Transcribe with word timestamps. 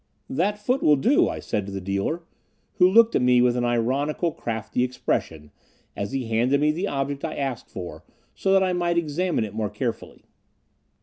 "That 0.31 0.57
foot 0.57 0.81
will 0.81 0.95
do," 0.95 1.29
I 1.29 1.37
said 1.37 1.67
to 1.67 1.71
the 1.71 1.79
dealer, 1.79 2.23
who 2.79 2.89
looked 2.89 3.15
at 3.15 3.21
me 3.21 3.39
with 3.39 3.55
an 3.55 3.63
ironical, 3.63 4.31
crafty 4.31 4.83
expression, 4.83 5.51
as 5.95 6.11
he 6.11 6.25
handed 6.25 6.59
me 6.59 6.71
the 6.71 6.87
object 6.87 7.23
I 7.23 7.35
asked 7.35 7.69
for, 7.69 8.03
so 8.33 8.51
that 8.51 8.63
I 8.63 8.73
might 8.73 8.97
examine 8.97 9.43
it 9.43 9.53
more 9.53 9.69
carefully. 9.69 10.23